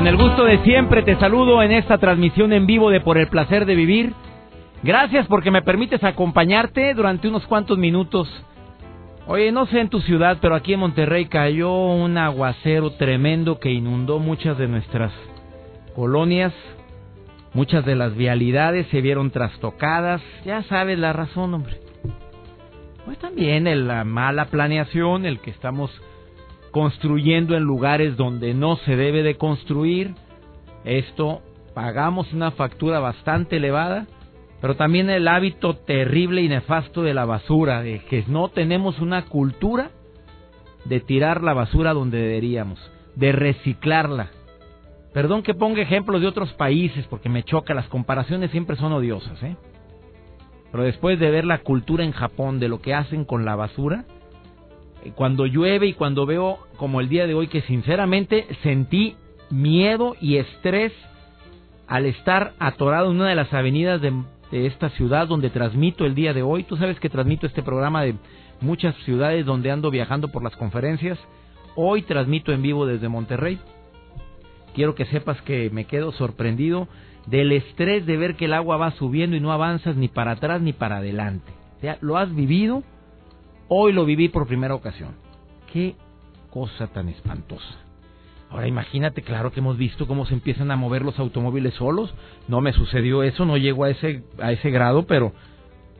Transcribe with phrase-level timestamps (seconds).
[0.00, 3.26] Con el gusto de siempre te saludo en esta transmisión en vivo de Por el
[3.26, 4.14] placer de vivir.
[4.82, 8.26] Gracias porque me permites acompañarte durante unos cuantos minutos.
[9.26, 13.72] Oye, no sé en tu ciudad, pero aquí en Monterrey cayó un aguacero tremendo que
[13.72, 15.12] inundó muchas de nuestras
[15.94, 16.54] colonias.
[17.52, 20.22] Muchas de las vialidades se vieron trastocadas.
[20.46, 21.78] Ya sabes la razón, hombre.
[23.04, 25.90] Pues también la mala planeación, el que estamos
[26.70, 30.14] construyendo en lugares donde no se debe de construir.
[30.84, 31.42] Esto
[31.74, 34.06] pagamos una factura bastante elevada,
[34.60, 39.26] pero también el hábito terrible y nefasto de la basura, de que no tenemos una
[39.26, 39.90] cultura
[40.84, 42.78] de tirar la basura donde deberíamos,
[43.16, 44.30] de reciclarla.
[45.12, 49.42] Perdón que ponga ejemplos de otros países porque me choca, las comparaciones siempre son odiosas,
[49.42, 49.56] ¿eh?
[50.70, 54.04] Pero después de ver la cultura en Japón de lo que hacen con la basura,
[55.14, 59.16] cuando llueve y cuando veo como el día de hoy que sinceramente sentí
[59.50, 60.92] miedo y estrés
[61.86, 64.12] al estar atorado en una de las avenidas de,
[64.52, 66.64] esta ciudad donde transmito el día de hoy.
[66.64, 68.14] Tú sabes que transmito este programa de
[68.60, 71.18] muchas ciudades donde ando viajando por las conferencias.
[71.76, 73.58] Hoy transmito en vivo desde Monterrey.
[74.74, 76.88] Quiero que sepas que me quedo sorprendido
[77.26, 80.60] del estrés de ver que el agua va subiendo y no avanzas ni para atrás
[80.60, 81.52] ni para adelante.
[81.78, 82.82] O sea, lo has vivido
[83.72, 85.10] Hoy lo viví por primera ocasión.
[85.72, 85.94] Qué
[86.50, 87.76] cosa tan espantosa.
[88.50, 92.12] Ahora imagínate, claro que hemos visto cómo se empiezan a mover los automóviles solos.
[92.48, 95.32] No me sucedió eso, no llego a ese, a ese grado, pero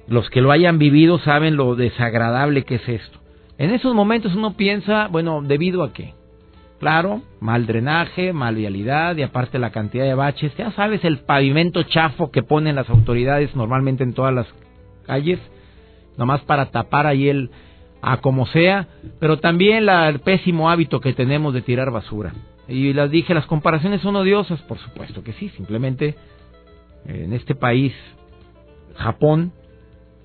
[0.08, 3.20] los que lo hayan vivido saben lo desagradable que es esto.
[3.56, 6.14] En esos momentos uno piensa, bueno, ¿debido a qué?
[6.80, 10.56] Claro, mal drenaje, mal vialidad y aparte la cantidad de baches.
[10.56, 14.48] Ya sabes, el pavimento chafo que ponen las autoridades normalmente en todas las
[15.06, 15.38] calles
[16.20, 17.50] nomás para tapar ahí el
[18.02, 18.88] a como sea,
[19.18, 22.32] pero también el pésimo hábito que tenemos de tirar basura.
[22.68, 26.14] Y las dije, las comparaciones son odiosas, por supuesto que sí, simplemente
[27.06, 27.94] en este país,
[28.96, 29.52] Japón,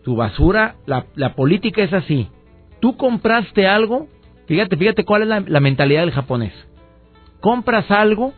[0.03, 2.27] tu basura, la, la política es así.
[2.81, 4.07] Tú compraste algo,
[4.47, 6.53] fíjate, fíjate cuál es la, la mentalidad del japonés.
[7.39, 8.33] Compras algo,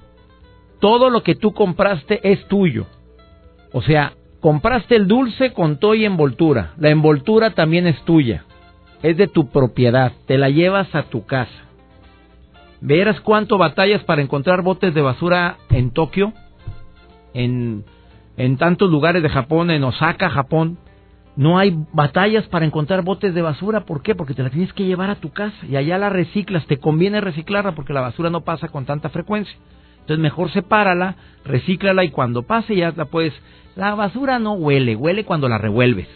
[0.80, 2.86] todo lo que tú compraste es tuyo.
[3.74, 6.74] O sea, Compraste el dulce con todo y envoltura.
[6.78, 8.46] La envoltura también es tuya.
[9.02, 10.12] Es de tu propiedad.
[10.28, 11.68] Te la llevas a tu casa.
[12.80, 16.34] ¿Verás cuánto batallas para encontrar botes de basura en Tokio?
[17.34, 17.84] En,
[18.38, 20.78] en tantos lugares de Japón, en Osaka, Japón.
[21.36, 23.86] No hay batallas para encontrar botes de basura.
[23.86, 24.14] ¿Por qué?
[24.14, 26.66] Porque te la tienes que llevar a tu casa y allá la reciclas.
[26.68, 29.56] Te conviene reciclarla porque la basura no pasa con tanta frecuencia.
[30.02, 33.34] Entonces mejor sepárala, recíclala y cuando pase ya la puedes
[33.78, 36.08] la basura no huele, huele cuando la revuelves.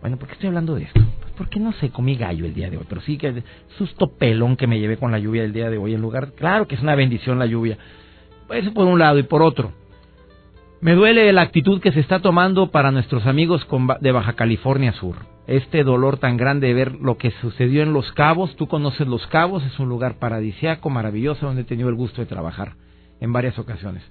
[0.00, 1.00] Bueno, ¿por qué estoy hablando de esto?
[1.20, 3.44] Pues porque no sé, comí gallo el día de hoy, pero sí que
[3.78, 6.32] susto pelón que me llevé con la lluvia del día de hoy en lugar.
[6.32, 7.78] Claro que es una bendición la lluvia.
[8.50, 9.72] Eso por un lado y por otro.
[10.80, 13.64] Me duele la actitud que se está tomando para nuestros amigos
[14.00, 15.16] de Baja California Sur.
[15.46, 18.56] Este dolor tan grande de ver lo que sucedió en Los Cabos.
[18.56, 22.26] Tú conoces Los Cabos, es un lugar paradisiaco, maravilloso, donde he tenido el gusto de
[22.26, 22.72] trabajar
[23.20, 24.02] en varias ocasiones.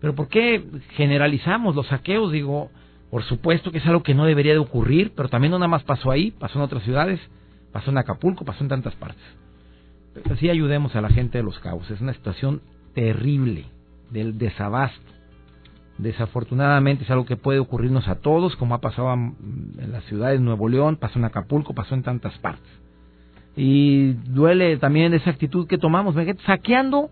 [0.00, 2.32] Pero ¿por qué generalizamos los saqueos?
[2.32, 2.70] Digo,
[3.10, 5.82] por supuesto que es algo que no debería de ocurrir, pero también no nada más
[5.84, 7.20] pasó ahí, pasó en otras ciudades,
[7.72, 9.22] pasó en Acapulco, pasó en tantas partes.
[10.14, 11.90] Pero así ayudemos a la gente de los cabos.
[11.90, 12.62] Es una situación
[12.94, 13.66] terrible
[14.10, 15.12] del desabasto.
[15.98, 20.44] Desafortunadamente es algo que puede ocurrirnos a todos, como ha pasado en las ciudades de
[20.44, 22.70] Nuevo León, pasó en Acapulco, pasó en tantas partes.
[23.56, 26.14] Y duele también esa actitud que tomamos,
[26.46, 27.10] saqueando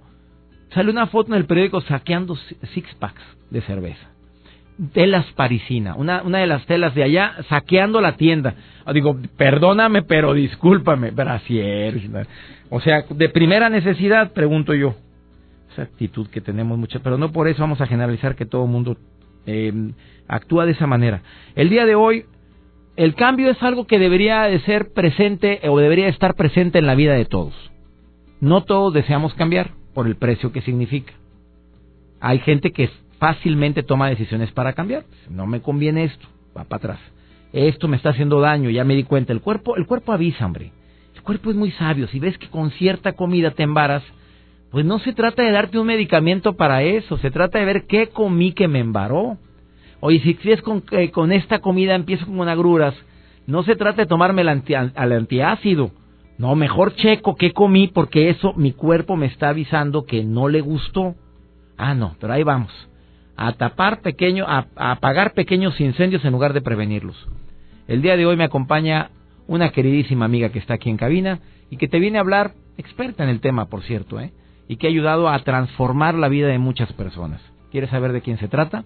[0.70, 2.36] Sale una foto en el periódico saqueando
[2.74, 4.10] six packs de cerveza.
[4.92, 8.54] Telas parisina, una, una de las telas de allá saqueando la tienda.
[8.84, 11.98] Ah, digo, perdóname, pero discúlpame, brasier.
[12.68, 14.94] O sea, de primera necesidad, pregunto yo.
[15.72, 18.70] Esa actitud que tenemos mucha, pero no por eso vamos a generalizar que todo el
[18.70, 18.98] mundo
[19.46, 19.72] eh,
[20.28, 21.22] actúa de esa manera.
[21.54, 22.24] El día de hoy,
[22.96, 26.94] el cambio es algo que debería de ser presente o debería estar presente en la
[26.94, 27.54] vida de todos.
[28.40, 31.14] No todos deseamos cambiar por el precio que significa.
[32.20, 35.04] Hay gente que fácilmente toma decisiones para cambiar.
[35.30, 37.00] No me conviene esto, va para atrás.
[37.54, 39.32] Esto me está haciendo daño, ya me di cuenta.
[39.32, 40.70] El cuerpo, el cuerpo avisa, hombre.
[41.14, 42.08] El cuerpo es muy sabio.
[42.08, 44.02] Si ves que con cierta comida te embaras,
[44.70, 48.08] pues no se trata de darte un medicamento para eso, se trata de ver qué
[48.08, 49.38] comí que me embaró.
[50.00, 52.94] Oye, si es con, eh, con esta comida empiezo con agruras,
[53.46, 55.90] no se trata de tomarme el, el antiácido.
[56.38, 60.60] No, mejor checo qué comí porque eso mi cuerpo me está avisando que no le
[60.60, 61.14] gustó.
[61.76, 62.72] Ah, no, pero ahí vamos.
[63.36, 67.16] A tapar pequeño, a, a apagar pequeños incendios en lugar de prevenirlos.
[67.88, 69.10] El día de hoy me acompaña
[69.46, 71.40] una queridísima amiga que está aquí en cabina
[71.70, 74.32] y que te viene a hablar, experta en el tema, por cierto, ¿eh?
[74.68, 77.40] y que ha ayudado a transformar la vida de muchas personas.
[77.70, 78.84] ¿Quieres saber de quién se trata?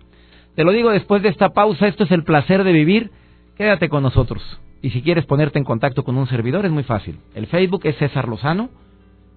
[0.54, 3.10] Te lo digo después de esta pausa, esto es el placer de vivir.
[3.56, 4.42] Quédate con nosotros.
[4.82, 7.18] Y si quieres ponerte en contacto con un servidor es muy fácil.
[7.34, 8.70] El Facebook es César Lozano,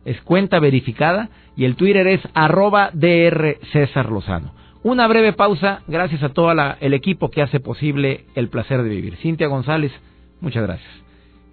[0.06, 4.54] es cuenta verificada y el Twitter es arroba DR César Lozano.
[4.84, 9.16] Una breve pausa, gracias a todo el equipo que hace posible el placer de vivir.
[9.18, 9.94] Cintia González,
[10.42, 10.92] muchas gracias.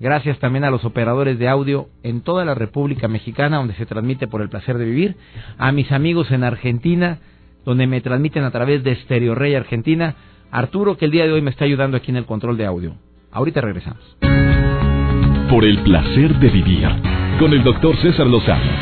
[0.00, 4.26] Gracias también a los operadores de audio en toda la República Mexicana, donde se transmite
[4.26, 5.16] por el placer de vivir.
[5.58, 7.18] A mis amigos en Argentina,
[7.64, 10.16] donde me transmiten a través de Stereo Rey Argentina.
[10.50, 12.96] Arturo, que el día de hoy me está ayudando aquí en el control de audio.
[13.32, 14.16] Ahorita regresamos.
[15.48, 16.88] Por el placer de vivir,
[17.38, 18.72] con el doctor César Lozano.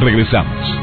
[0.00, 0.80] Regresamos.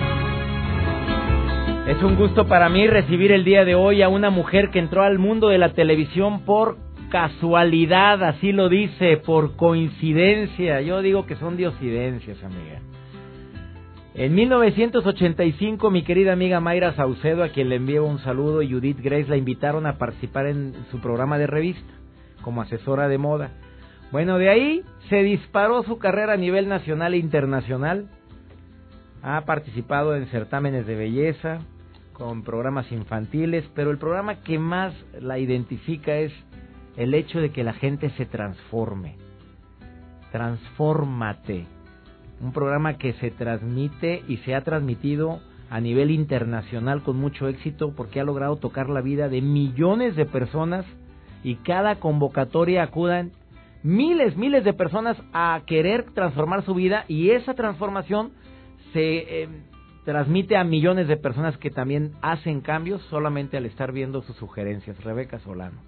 [1.88, 5.04] Es un gusto para mí recibir el día de hoy a una mujer que entró
[5.04, 6.78] al mundo de la televisión por
[7.10, 10.82] casualidad, así lo dice, por coincidencia.
[10.82, 12.82] Yo digo que son diosidencias, amiga.
[14.16, 19.00] En 1985, mi querida amiga Mayra Saucedo, a quien le envío un saludo, y Judith
[19.00, 21.94] Grace la invitaron a participar en su programa de revista
[22.48, 23.52] como asesora de moda.
[24.10, 28.08] Bueno, de ahí se disparó su carrera a nivel nacional e internacional.
[29.22, 31.60] Ha participado en certámenes de belleza,
[32.14, 36.32] con programas infantiles, pero el programa que más la identifica es
[36.96, 39.18] el hecho de que la gente se transforme.
[40.32, 41.66] Transfórmate.
[42.40, 47.92] Un programa que se transmite y se ha transmitido a nivel internacional con mucho éxito
[47.94, 50.86] porque ha logrado tocar la vida de millones de personas
[51.48, 53.32] y cada convocatoria acudan
[53.82, 58.32] miles, miles de personas a querer transformar su vida y esa transformación
[58.92, 59.50] se eh,
[60.04, 65.02] transmite a millones de personas que también hacen cambios solamente al estar viendo sus sugerencias.
[65.06, 65.80] Rebeca Solano.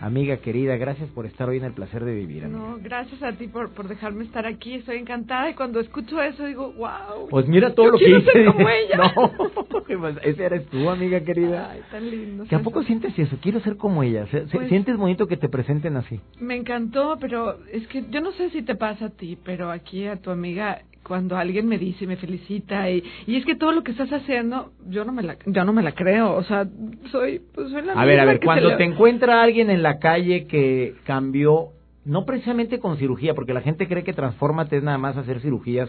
[0.00, 2.48] Amiga querida, gracias por estar hoy en el placer de vivir.
[2.48, 4.76] No, gracias a ti por, por dejarme estar aquí.
[4.76, 7.28] Estoy encantada y cuando escucho eso digo, wow.
[7.28, 8.32] Pues mira todo lo que hice.
[8.32, 8.96] Ser como ella.
[8.96, 9.59] No,
[10.22, 11.70] ese eres tú, amiga querida.
[11.70, 12.44] Ay, tan lindo.
[12.44, 13.36] ¿Que a poco sientes eso?
[13.40, 14.26] Quiero ser como ella.
[14.30, 16.20] Pues ¿Sientes bonito que te presenten así?
[16.38, 20.06] Me encantó, pero es que yo no sé si te pasa a ti, pero aquí
[20.06, 23.82] a tu amiga cuando alguien me dice, me felicita y, y es que todo lo
[23.82, 26.68] que estás haciendo, yo no me la, yo no me la creo, o sea,
[27.10, 30.46] soy, pues soy la A ver, a ver, cuando te encuentra alguien en la calle
[30.46, 31.70] que cambió,
[32.04, 35.88] no precisamente con cirugía, porque la gente cree que Transformate es nada más hacer cirugías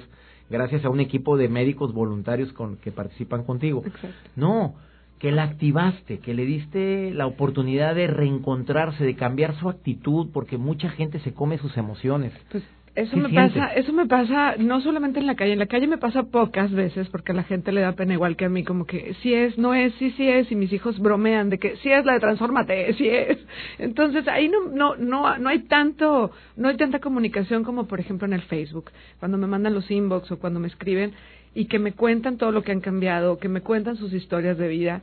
[0.52, 3.82] gracias a un equipo de médicos voluntarios con que participan contigo.
[3.86, 4.30] Exacto.
[4.36, 4.76] No,
[5.18, 10.58] que la activaste, que le diste la oportunidad de reencontrarse, de cambiar su actitud, porque
[10.58, 12.34] mucha gente se come sus emociones.
[12.52, 12.64] Pues
[12.94, 15.98] eso me pasa, eso me pasa no solamente en la calle, en la calle me
[15.98, 18.86] pasa pocas veces porque a la gente le da pena igual que a mí, como
[18.86, 21.90] que si es, no es, sí, sí es, y mis hijos bromean de que si
[21.90, 23.38] es la de transfórmate, si es.
[23.80, 28.28] Entonces ahí no, no, no, no hay tanto, no hay tanta comunicación como por ejemplo
[28.28, 31.14] en el Facebook, cuando me mandan los inbox o cuando me escriben
[31.56, 34.68] y que me cuentan todo lo que han cambiado, que me cuentan sus historias de
[34.68, 35.02] vida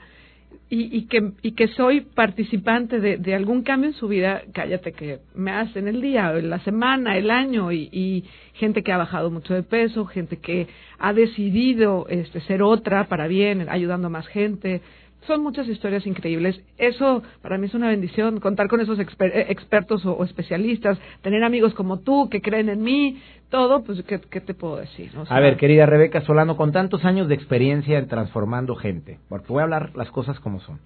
[0.71, 4.93] y, y, que, y que soy participante de, de, algún cambio en su vida, cállate
[4.93, 8.25] que me hacen el día, la semana, el año, y, y,
[8.55, 10.67] gente que ha bajado mucho de peso, gente que
[10.99, 14.83] ha decidido este, ser otra para bien, ayudando a más gente,
[15.27, 16.61] son muchas historias increíbles.
[16.79, 21.45] Eso para mí es una bendición, contar con esos exper expertos o, o, especialistas, tener
[21.45, 23.21] amigos como tú que creen en mí,
[23.51, 25.11] todo, pues, ¿qué, qué te puedo decir?
[25.17, 29.19] O sea, a ver, querida Rebeca Solano, con tantos años de experiencia en transformando gente,
[29.29, 30.79] porque voy a hablar las cosas como son.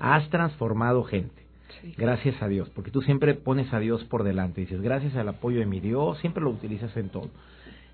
[0.00, 1.42] Has transformado gente.
[1.80, 1.94] Sí.
[1.98, 4.60] Gracias a Dios, porque tú siempre pones a Dios por delante.
[4.60, 7.30] Dices, gracias al apoyo de mi Dios, siempre lo utilizas en todo.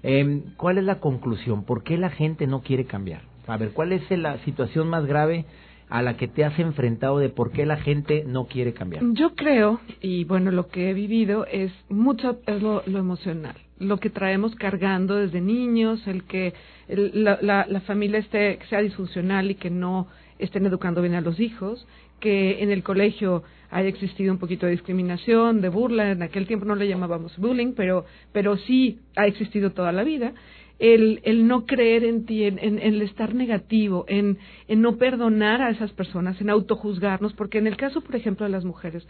[0.02, 1.64] Eh, ¿Cuál es la conclusión?
[1.64, 3.22] ¿Por qué la gente no quiere cambiar?
[3.46, 5.46] A ver, ¿cuál es la situación más grave
[5.90, 9.02] a la que te has enfrentado de por qué la gente no quiere cambiar?
[9.12, 14.08] Yo creo, y bueno, lo que he vivido es mucho es lo, emocional, lo que
[14.08, 16.54] traemos cargando desde niños, el que
[16.88, 20.06] la, la, familia esté, que sea disfuncional y que no
[20.38, 21.86] estén educando bien a los hijos,
[22.20, 26.66] que en el colegio haya existido un poquito de discriminación, de burla, en aquel tiempo
[26.66, 30.34] no le llamábamos bullying, pero, pero sí ha existido toda la vida
[30.80, 35.60] el, el no creer en ti, en, en, el estar negativo, en, en no perdonar
[35.60, 39.06] a esas personas, en autojuzgarnos, porque en el caso, por ejemplo, de las mujeres,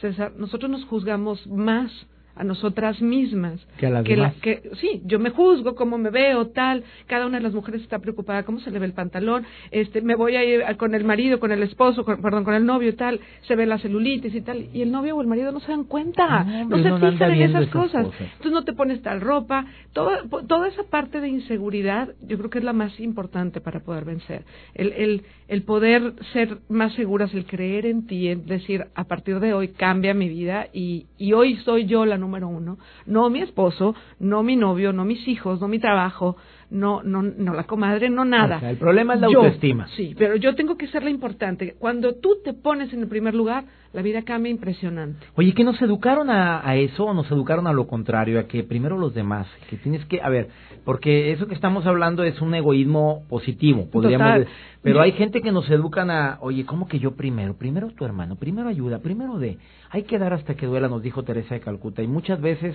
[0.00, 1.90] César, nosotros nos juzgamos más
[2.36, 3.64] a nosotras mismas.
[3.78, 4.34] Que a las demás.
[4.42, 6.84] que, sí, yo me juzgo, cómo me veo, tal.
[7.06, 9.44] Cada una de las mujeres está preocupada, cómo se le ve el pantalón.
[9.70, 12.88] Este, me voy a ir con el marido, con el esposo, perdón, con el novio
[12.88, 13.20] y tal.
[13.42, 14.68] Se ve la celulitis y tal.
[14.72, 16.44] Y el novio o el marido no se dan cuenta.
[16.44, 18.06] No, se fijan en esas cosas.
[18.18, 19.66] Entonces no te pones tal ropa.
[19.92, 24.04] Toda, toda esa parte de inseguridad, yo creo que es la más importante para poder
[24.04, 24.44] vencer.
[24.74, 29.40] El, el, el poder ser más seguras, el creer en ti, es decir, a partir
[29.40, 33.40] de hoy cambia mi vida y, y hoy soy yo la número uno, no mi
[33.40, 36.36] esposo, no mi novio, no mis hijos, no mi trabajo,
[36.74, 38.58] no, no, no la comadre, no nada.
[38.68, 39.86] el problema es la autoestima.
[39.96, 41.76] Sí, pero yo tengo que ser la importante.
[41.78, 45.24] Cuando tú te pones en el primer lugar, la vida cambia impresionante.
[45.36, 48.40] Oye, ¿que nos educaron a, a, eso o nos educaron a lo contrario?
[48.40, 50.48] A que primero los demás, que tienes que, a ver,
[50.84, 54.46] porque eso que estamos hablando es un egoísmo positivo, podríamos
[54.82, 57.54] Pero hay gente que nos educan a, oye, ¿cómo que yo primero?
[57.54, 59.58] Primero tu hermano, primero ayuda, primero de,
[59.90, 62.02] hay que dar hasta que duela, nos dijo Teresa de Calcuta.
[62.02, 62.74] Y muchas veces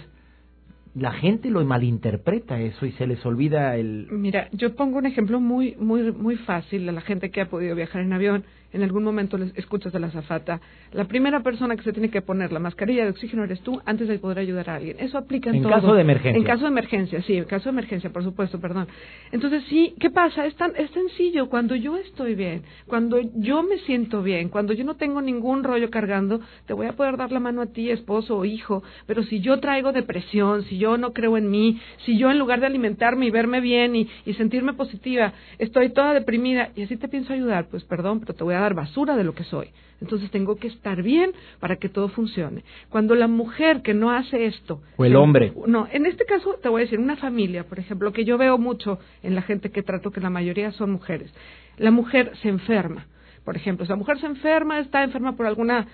[0.96, 5.40] la gente lo malinterpreta eso y se les olvida el Mira, yo pongo un ejemplo
[5.40, 9.04] muy muy muy fácil a la gente que ha podido viajar en avión en algún
[9.04, 10.62] momento les escuchas de la zafata,
[10.92, 14.08] la primera persona que se tiene que poner la mascarilla de oxígeno eres tú antes
[14.08, 14.98] de poder ayudar a alguien.
[15.00, 16.38] Eso aplica en, en caso de emergencia.
[16.38, 18.88] En caso de emergencia, sí, en caso de emergencia, por supuesto, perdón.
[19.32, 20.46] Entonces, sí, ¿qué pasa?
[20.46, 21.50] Es, tan, es sencillo.
[21.50, 25.90] Cuando yo estoy bien, cuando yo me siento bien, cuando yo no tengo ningún rollo
[25.90, 28.84] cargando, te voy a poder dar la mano a ti, esposo o hijo.
[29.06, 32.60] Pero si yo traigo depresión, si yo no creo en mí, si yo en lugar
[32.60, 37.08] de alimentarme y verme bien y, y sentirme positiva, estoy toda deprimida y así te
[37.08, 39.70] pienso ayudar, pues perdón, pero te voy a dar basura de lo que soy.
[40.02, 42.64] Entonces tengo que estar bien para que todo funcione.
[42.90, 44.82] Cuando la mujer que no hace esto...
[44.98, 45.54] O el hombre.
[45.68, 48.58] No, en este caso te voy a decir, una familia, por ejemplo, que yo veo
[48.58, 51.34] mucho en la gente que trato, que la mayoría son mujeres.
[51.78, 53.08] La mujer se enferma.
[53.44, 55.88] Por ejemplo, si la mujer se enferma, está enferma por alguna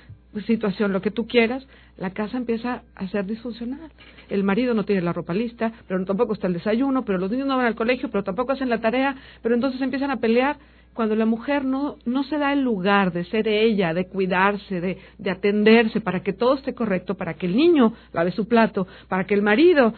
[0.45, 1.65] situación, lo que tú quieras,
[1.97, 3.91] la casa empieza a ser disfuncional.
[4.29, 7.47] El marido no tiene la ropa lista, pero tampoco está el desayuno, pero los niños
[7.47, 10.57] no van al colegio, pero tampoco hacen la tarea, pero entonces empiezan a pelear
[10.95, 14.97] cuando la mujer no, no se da el lugar de ser ella, de cuidarse, de,
[15.17, 19.25] de atenderse, para que todo esté correcto, para que el niño lave su plato, para
[19.25, 19.93] que el marido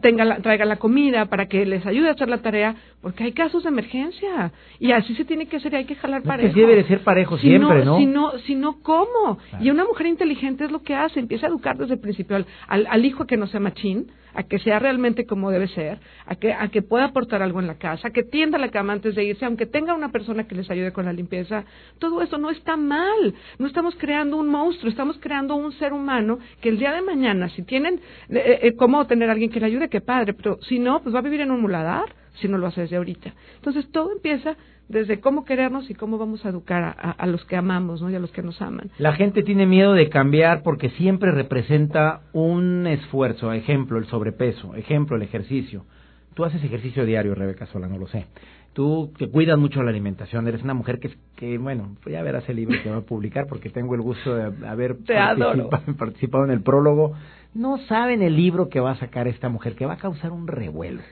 [0.00, 3.62] tenga traiga la comida, para que les ayude a hacer la tarea, porque hay casos
[3.64, 6.54] de emergencia y así se tiene que hacer y hay que jalar parejo.
[6.54, 7.98] Que debe de ser parejo siempre, ¿no?
[7.98, 9.38] Si no, si no ¿cómo?
[9.60, 12.46] Y una mujer inteligente es lo que hace, empieza a educar desde el principio al,
[12.68, 16.36] al, al hijo que no sea machín, a que sea realmente como debe ser, a
[16.36, 19.14] que, a que pueda aportar algo en la casa, a que tienda la cama antes
[19.14, 21.64] de irse, aunque tenga una persona que les ayude con la limpieza.
[21.98, 23.34] Todo eso no está mal.
[23.58, 27.48] No estamos creando un monstruo, estamos creando un ser humano que el día de mañana,
[27.50, 30.78] si tienen eh, eh, cómo tener a alguien que le ayude, qué padre, pero si
[30.78, 33.34] no, pues va a vivir en un muladar si no lo hace desde ahorita.
[33.56, 34.56] Entonces todo empieza
[34.92, 38.10] desde cómo querernos y cómo vamos a educar a, los que amamos ¿no?
[38.10, 38.90] y a los que nos aman.
[38.98, 45.16] La gente tiene miedo de cambiar porque siempre representa un esfuerzo, ejemplo, el sobrepeso, ejemplo,
[45.16, 45.86] el ejercicio.
[46.34, 48.26] Tú haces ejercicio diario, Rebeca Sola, no lo sé.
[48.74, 52.36] Tú te cuidas mucho la alimentación, eres una mujer que, que bueno, voy a ver
[52.36, 54.96] ese libro que va a publicar porque tengo el gusto de haber
[55.98, 57.14] participado en el prólogo.
[57.54, 60.46] No saben el libro que va a sacar esta mujer, que va a causar un
[60.46, 61.02] revuelo.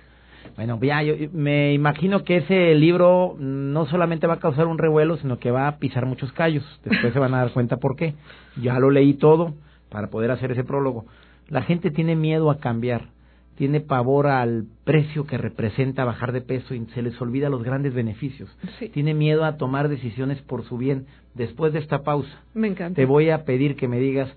[0.56, 5.16] Bueno, ya yo me imagino que ese libro no solamente va a causar un revuelo,
[5.16, 6.64] sino que va a pisar muchos callos.
[6.84, 8.14] Después se van a dar cuenta por qué.
[8.60, 9.54] Ya lo leí todo
[9.90, 11.06] para poder hacer ese prólogo.
[11.48, 13.08] La gente tiene miedo a cambiar,
[13.56, 17.92] tiene pavor al precio que representa bajar de peso y se les olvida los grandes
[17.92, 18.48] beneficios.
[18.92, 21.06] Tiene miedo a tomar decisiones por su bien.
[21.34, 22.96] Después de esta pausa, me encanta.
[22.96, 24.28] te voy a pedir que me digas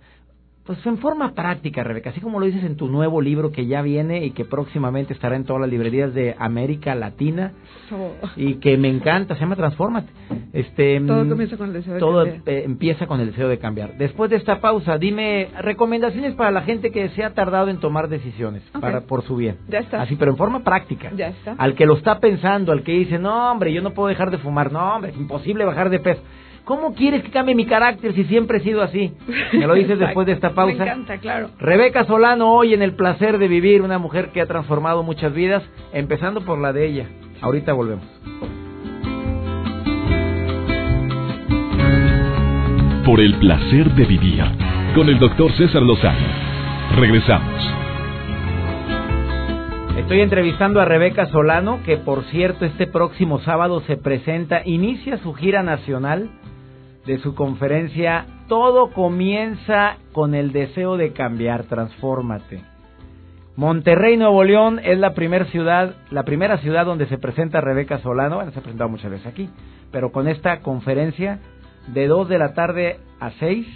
[0.65, 3.82] pues en forma práctica, Rebeca, así como lo dices en tu nuevo libro que ya
[3.82, 7.51] viene y que próximamente estará en todas las librerías de América Latina
[7.91, 8.12] oh.
[8.38, 10.08] y que me encanta, se llama Transformate.
[10.53, 13.60] Este, todo mm, comienza con el deseo de todo eh, empieza con el deseo de
[13.60, 13.98] cambiar.
[13.98, 18.08] Después de esta pausa, dime recomendaciones para la gente que se ha tardado en tomar
[18.08, 19.58] decisiones para por su bien.
[19.67, 20.01] Ya está.
[20.01, 21.12] Así, pero en forma práctica.
[21.13, 21.55] Ya está.
[21.58, 24.38] Al que lo está pensando, al que dice, "No, hombre, yo no puedo dejar de
[24.38, 26.22] fumar." No, hombre, es imposible bajar de peso.
[26.65, 29.12] ¿Cómo quieres que cambie mi carácter si siempre he sido así?
[29.53, 30.77] Me lo dices después de esta pausa.
[30.77, 31.50] Me encanta, claro.
[31.60, 35.62] Rebeca Solano hoy en el placer de vivir, una mujer que ha transformado muchas vidas,
[35.91, 37.08] empezando por la de ella.
[37.41, 38.05] Ahorita volvemos.
[43.05, 44.43] Por el placer de vivir,
[44.96, 46.25] con el doctor César Lozano.
[46.96, 47.74] Regresamos.
[49.98, 55.34] Estoy entrevistando a Rebeca Solano, que por cierto este próximo sábado se presenta, inicia su
[55.34, 56.29] gira nacional
[57.05, 62.62] de su conferencia Todo comienza con el deseo de cambiar, transfórmate.
[63.55, 68.38] Monterrey, Nuevo León es la primera ciudad, la primera ciudad donde se presenta Rebeca Solano,
[68.38, 69.50] bueno, se ha presentado muchas veces aquí,
[69.91, 71.39] pero con esta conferencia
[71.88, 73.67] de 2 de la tarde a 6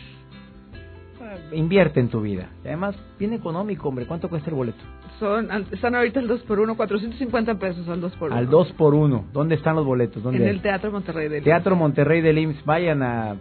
[1.51, 2.50] invierte en tu vida.
[2.63, 4.05] Y además, bien económico, hombre.
[4.05, 4.84] ¿Cuánto cuesta el boleto?
[5.19, 8.71] Son, están ahorita el 2 por 1 450 pesos al 2 por 1 Al 2
[8.74, 10.21] por 1 ¿Dónde están los boletos?
[10.21, 12.65] ¿Dónde en el Teatro Monterrey del Teatro Monterrey del IMSS.
[12.65, 13.36] Vayan a,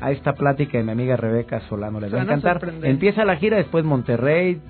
[0.00, 2.00] a esta plática de mi amiga Rebeca Solano.
[2.00, 2.60] Les va a encantar.
[2.82, 4.60] Empieza la gira, después Monterrey,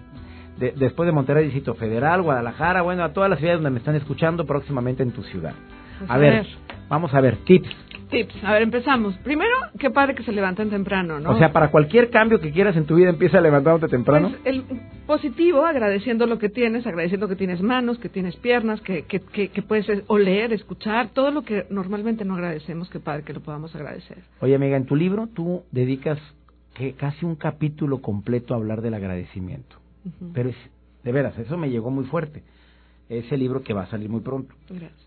[0.58, 4.46] después de Monterrey, Distrito Federal, Guadalajara, bueno, a todas las ciudades donde me están escuchando
[4.46, 5.54] próximamente en tu ciudad.
[5.98, 6.46] Pues a, ver,
[6.88, 7.68] vamos a ver, tips.
[8.10, 9.16] Tips, a ver, empezamos.
[9.18, 11.30] Primero, qué padre que se levanten temprano, ¿no?
[11.30, 14.30] O sea, para cualquier cambio que quieras en tu vida, empieza levantándote temprano.
[14.30, 14.64] Pues el
[15.06, 19.62] positivo, agradeciendo lo que tienes, agradeciendo que tienes manos, que tienes piernas, que, que, que,
[19.62, 24.18] puedes oler, escuchar, todo lo que normalmente no agradecemos, qué padre que lo podamos agradecer.
[24.40, 26.18] Oye, amiga, en tu libro tú dedicas
[26.74, 29.76] que casi un capítulo completo a hablar del agradecimiento.
[30.32, 30.56] Pero es,
[31.02, 32.44] de veras, eso me llegó muy fuerte.
[33.08, 34.54] Ese libro que va a salir muy pronto.
[34.68, 35.05] Gracias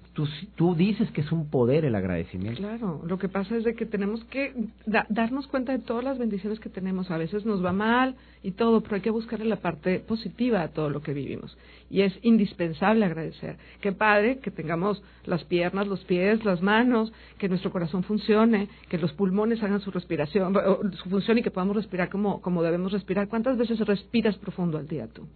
[0.56, 2.62] tú, dices que es un poder el agradecimiento.
[2.62, 4.54] Claro, lo que pasa es de que tenemos que
[4.86, 7.12] darnos cuenta de todas las bendiciones que tenemos.
[7.12, 10.70] A veces nos va mal y todo, pero hay que buscarle la parte positiva a
[10.70, 11.58] todo lo que vivimos.
[11.90, 13.58] Y es indispensable agradecer.
[13.82, 18.98] Qué padre que tengamos las piernas, los pies, las manos, que nuestro corazón funcione, que
[18.98, 20.56] los pulmones hagan su respiración,
[21.04, 23.28] su función y que podamos respirar como, como debemos respirar.
[23.28, 25.28] ¿Cuántas veces respiras profundo al día tú?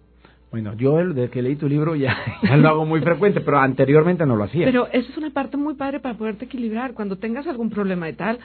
[0.53, 4.23] Bueno, yo desde que leí tu libro ya, ya, lo hago muy frecuente, pero anteriormente
[4.23, 4.65] no lo hacía.
[4.65, 6.93] Pero esa es una parte muy padre para poderte equilibrar.
[6.93, 8.37] Cuando tengas algún problema y tal,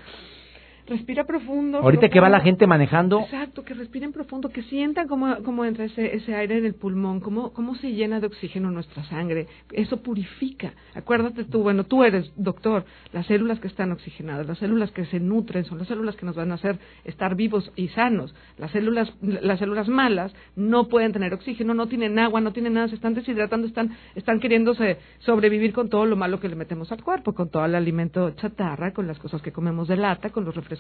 [0.89, 1.79] respira profundo.
[1.79, 3.21] Ahorita que va la gente manejando.
[3.21, 7.21] Exacto, que respiren profundo, que sientan cómo, cómo entra ese, ese aire en el pulmón,
[7.21, 9.47] cómo, cómo se llena de oxígeno nuestra sangre.
[9.73, 10.73] Eso purifica.
[10.95, 15.21] Acuérdate tú, bueno, tú eres doctor, las células que están oxigenadas, las células que se
[15.21, 18.35] nutren, son las células que nos van a hacer estar vivos y sanos.
[18.57, 22.89] Las células, las células malas no pueden tener oxígeno, no tienen agua, no tienen nada,
[22.89, 27.03] se están deshidratando, están, están queriéndose sobrevivir con todo lo malo que le metemos al
[27.03, 30.55] cuerpo, con todo el alimento chatarra, con las cosas que comemos de lata, con los
[30.55, 30.78] refrescos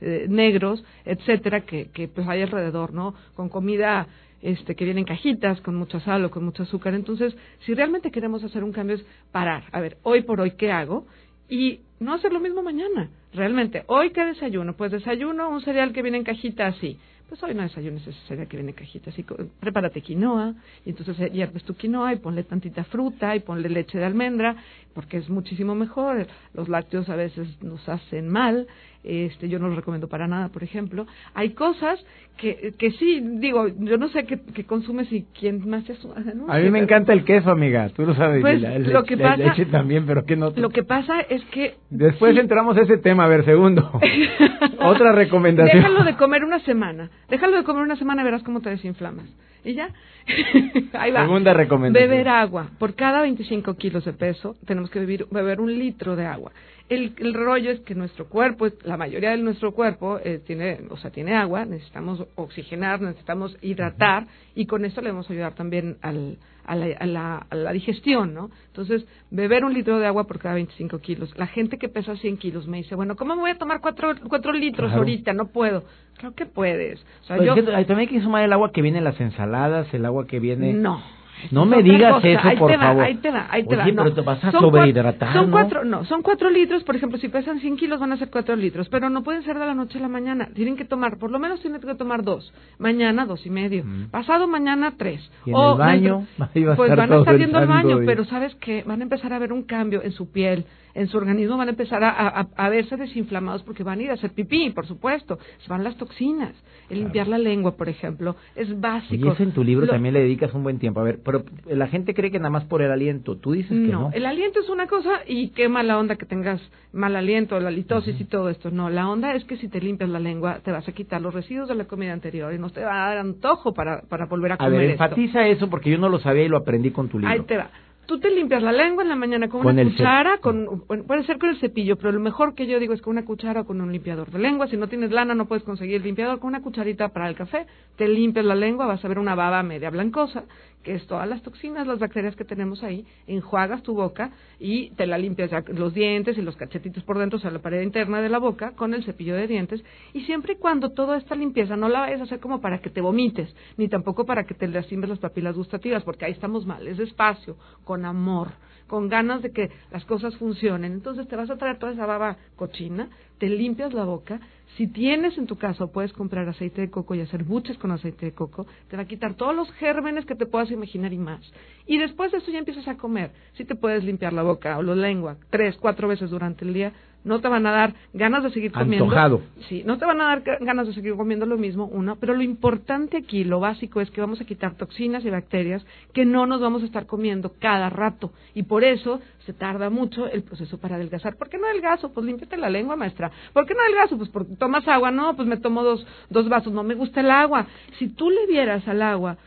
[0.00, 3.14] eh, negros, etcétera, que, que pues hay alrededor, ¿no?
[3.34, 4.06] Con comida
[4.42, 6.94] este, que viene en cajitas, con mucha sal o con mucho azúcar.
[6.94, 9.64] Entonces, si realmente queremos hacer un cambio es parar.
[9.72, 11.06] A ver, hoy por hoy, ¿qué hago?
[11.48, 13.10] Y no hacer lo mismo mañana.
[13.32, 14.74] Realmente, hoy, ¿qué desayuno?
[14.74, 18.48] Pues desayuno un cereal que viene en cajita así pues hoy no desayunes ese cereal
[18.48, 19.24] que viene en cajita, así
[19.60, 23.98] prepárate quinoa, y entonces eh, hierves tu quinoa y ponle tantita fruta y ponle leche
[23.98, 24.56] de almendra,
[24.94, 28.66] porque es muchísimo mejor, los lácteos a veces nos hacen mal,
[29.04, 31.06] este yo no los recomiendo para nada, por ejemplo.
[31.34, 32.04] Hay cosas
[32.38, 35.94] que, que sí, digo, yo no sé qué, consumes y quién más te
[36.34, 36.50] ¿no?
[36.50, 39.66] A mí me encanta el queso, amiga, tú lo sabes, pues, lo que pasa, leche
[39.66, 40.50] también, pero que no...
[40.56, 41.74] Lo que pasa es que...
[41.90, 44.00] Después entramos a ese tema, a ver, segundo.
[44.80, 45.82] Otra recomendación.
[45.82, 49.26] Déjalo de comer una semana, déjalo de comer una semana y verás cómo te desinflamas.
[49.64, 49.88] Y ya,
[50.92, 51.22] ahí va.
[51.22, 52.10] Segunda recomendación.
[52.10, 52.70] Beber agua.
[52.78, 56.52] Por cada 25 kilos de peso tenemos que beber, beber un litro de agua.
[56.88, 60.98] El, el, rollo es que nuestro cuerpo, la mayoría de nuestro cuerpo eh, tiene, o
[60.98, 65.96] sea, tiene agua, necesitamos oxigenar, necesitamos hidratar y con esto le vamos a ayudar también
[66.02, 68.50] al, a, la, a, la, digestión, ¿no?
[68.66, 71.36] Entonces, beber un litro de agua por cada 25 kilos.
[71.36, 74.14] La gente que pesa 100 kilos me dice, bueno, ¿cómo me voy a tomar 4,
[74.28, 75.32] cuatro litros ahorita?
[75.32, 75.84] No puedo.
[76.16, 77.04] Creo que puedes.
[77.22, 77.54] O sea, yo...
[77.54, 80.72] también hay que sumar el agua que viene en las ensaladas, el agua que viene...
[80.72, 81.02] No
[81.50, 83.04] no me digas eso, por favor.
[83.04, 86.04] ahí te va, ahí te Oye, pero te vas a sobrehidratar, son cuatro, ¿no?
[86.04, 89.10] son cuatro litros, por ejemplo, si pesan 100 kilos van a ser cuatro litros, pero
[89.10, 90.48] no pueden ser de la noche a la mañana.
[90.54, 92.52] Tienen que tomar, por lo menos tienen que tomar dos.
[92.78, 93.84] Mañana dos y medio.
[93.84, 94.10] Mm.
[94.10, 95.20] Pasado mañana tres.
[95.44, 96.26] ¿Y en el baño?
[96.76, 98.84] pues van a estar viendo el baño, pero ¿sabes qué?
[98.86, 101.70] Van a empezar a ver un cambio en su piel, en su organismo, van a
[101.72, 105.38] empezar a, a, verse desinflamados porque van a ir a hacer pipí, por supuesto.
[105.58, 106.54] Se van las toxinas.
[106.88, 109.26] El limpiar la lengua, por ejemplo, es básico.
[109.26, 111.00] Y eso en tu libro también le dedicas un buen tiempo.
[111.00, 113.36] A ver, pero la gente cree que nada más por el aliento.
[113.36, 114.10] Tú dices que no.
[114.12, 116.60] el aliento es una cosa y qué mala onda que tengas
[116.92, 118.70] mal aliento, la litosis y todo esto.
[118.70, 121.34] No, la onda es que si te limpias la lengua te vas a quitar los
[121.34, 124.52] residuos de la comida anterior y no te va a dar antojo para, para volver
[124.52, 124.74] a comer.
[124.74, 127.32] A ver, enfatiza eso porque yo no lo sabía y lo aprendí con tu libro.
[127.32, 127.70] Ahí te va.
[128.06, 131.48] Tú te limpias la lengua en la mañana con, una cuchara, con, puede ser con
[131.48, 133.92] el cepillo, pero lo mejor que yo digo es con una cuchara o con un
[133.92, 134.66] limpiador de lengua.
[134.66, 136.38] Si no tienes lana, no puedes conseguir el limpiador.
[136.38, 139.62] Con una cucharita para el café, te limpias la lengua, vas a ver una baba
[139.62, 140.44] media blancosa
[140.84, 145.06] que es todas las toxinas, las bacterias que tenemos ahí, enjuagas tu boca y te
[145.06, 148.28] la limpias los dientes y los cachetitos por dentro, o sea, la pared interna de
[148.28, 149.82] la boca con el cepillo de dientes.
[150.12, 152.90] Y siempre y cuando toda esta limpieza no la vayas a hacer como para que
[152.90, 156.86] te vomites, ni tampoco para que te lastimes las papilas gustativas, porque ahí estamos mal,
[156.86, 158.52] es despacio, con amor
[158.86, 160.92] con ganas de que las cosas funcionen.
[160.92, 164.40] Entonces te vas a traer toda esa baba cochina, te limpias la boca.
[164.76, 168.26] Si tienes en tu casa, puedes comprar aceite de coco y hacer buches con aceite
[168.26, 168.66] de coco.
[168.88, 171.40] Te va a quitar todos los gérmenes que te puedas imaginar y más.
[171.86, 173.30] Y después de eso ya empiezas a comer.
[173.54, 176.92] Si te puedes limpiar la boca o la lengua tres, cuatro veces durante el día,
[177.24, 179.04] no te van a dar ganas de seguir comiendo.
[179.04, 179.42] Antojado.
[179.68, 182.42] Sí, no te van a dar ganas de seguir comiendo lo mismo, uno, pero lo
[182.42, 186.60] importante aquí, lo básico es que vamos a quitar toxinas y bacterias que no nos
[186.60, 190.96] vamos a estar comiendo cada rato y por eso se tarda mucho el proceso para
[190.96, 191.36] adelgazar.
[191.36, 192.12] ¿Por qué no adelgazo?
[192.12, 193.30] Pues límpiate la lengua, maestra.
[193.52, 194.16] ¿Por qué no adelgazo?
[194.16, 197.30] Pues porque tomas agua, no, pues me tomo dos, dos vasos, no me gusta el
[197.30, 197.66] agua.
[197.98, 199.38] Si tú le vieras al agua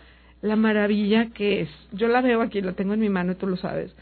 [0.42, 3.48] la maravilla que es, yo la veo aquí, la tengo en mi mano y tú
[3.48, 3.96] lo sabes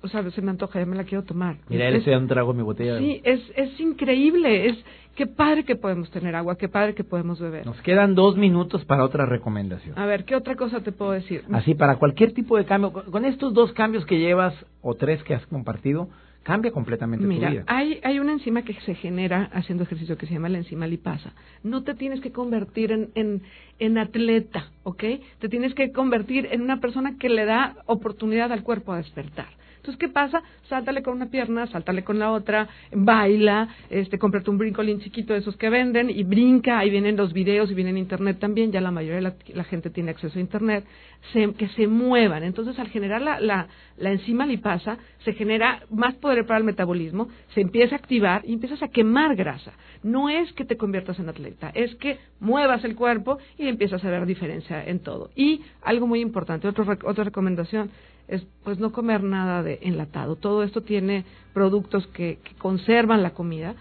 [0.00, 1.56] o sea, se me antoja, ya me la quiero tomar.
[1.68, 2.98] Mira, él estoy un trago mi botella.
[2.98, 4.76] Sí, es, es increíble, es
[5.16, 7.66] qué padre que podemos tener agua, qué padre que podemos beber.
[7.66, 9.98] Nos quedan dos minutos para otra recomendación.
[9.98, 11.42] A ver, ¿qué otra cosa te puedo decir?
[11.52, 15.34] Así, para cualquier tipo de cambio, con estos dos cambios que llevas, o tres que
[15.34, 16.08] has compartido,
[16.44, 17.64] cambia completamente tu vida.
[17.66, 21.32] Hay, hay una enzima que se genera haciendo ejercicio que se llama la enzima lipasa.
[21.62, 23.42] No te tienes que convertir en, en,
[23.78, 25.02] en atleta, ¿ok?
[25.40, 29.57] Te tienes que convertir en una persona que le da oportunidad al cuerpo a despertar.
[29.88, 30.42] Entonces, ¿qué pasa?
[30.68, 35.38] Sáltale con una pierna, sáltale con la otra, baila, este, cómprate un brincolín chiquito de
[35.38, 38.82] esos que venden y brinca, ahí vienen los videos y viene en internet también, ya
[38.82, 40.84] la mayoría de la, gente tiene acceso a internet,
[41.32, 42.42] que se muevan.
[42.42, 47.28] Entonces, al generar la, la, la enzima lipasa, se genera más poder para el metabolismo,
[47.54, 49.72] se empieza a activar y empiezas a quemar grasa.
[50.02, 54.10] No es que te conviertas en atleta, es que muevas el cuerpo y empiezas a
[54.10, 55.30] ver diferencia en todo.
[55.34, 57.90] Y algo muy importante, otra recomendación,
[58.28, 60.36] es pues no comer nada de enlatado.
[60.36, 63.74] Todo esto tiene productos que, conservan la comida.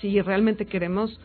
[0.00, 1.18] Si realmente queremos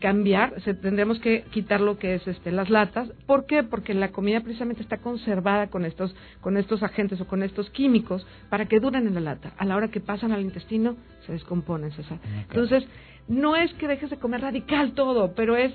[0.00, 3.10] cambiar, se, tendremos que quitar lo que es este, las latas.
[3.26, 3.62] ¿Por qué?
[3.62, 8.26] Porque la comida precisamente está conservada con estos, con estos agentes o con estos químicos
[8.48, 9.52] para que duren en la lata.
[9.56, 11.92] A la hora que pasan al intestino, se descomponen,
[12.48, 12.84] Entonces,
[13.28, 15.72] no es que dejes de comer radical todo, pero es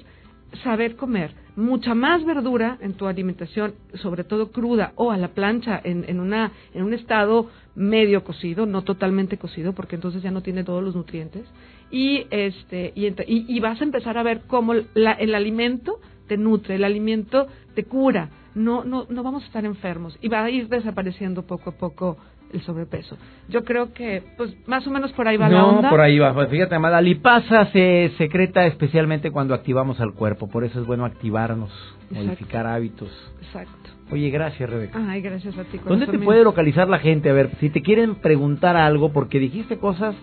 [0.64, 5.82] saber comer mucha más verdura en tu alimentación, sobre todo cruda o a la plancha
[5.84, 10.44] en, en, una, en un estado medio cocido, no totalmente cocido, porque entonces ya no
[10.44, 11.46] tiene todos los nutrientes.
[11.90, 16.76] Y, este, y, y, vas a empezar a ver cómo la, el alimento te nutre,
[16.76, 18.30] el alimento te cura.
[18.54, 22.18] No, no, no vamos a estar enfermos y va a ir desapareciendo poco a poco
[22.54, 23.18] el sobrepeso.
[23.50, 25.82] Yo creo que, pues, más o menos por ahí va la onda.
[25.84, 26.34] No, por ahí va.
[26.34, 30.48] Pues fíjate, la lipasa se secreta especialmente cuando activamos al cuerpo.
[30.48, 31.72] Por eso es bueno activarnos,
[32.10, 33.10] modificar hábitos.
[33.42, 33.90] Exacto.
[34.12, 35.00] Oye, gracias, Rebeca.
[35.10, 35.80] Ay, gracias a ti.
[35.86, 37.30] ¿Dónde te puede localizar la gente?
[37.30, 40.16] A ver, si te quieren preguntar algo, porque dijiste cosas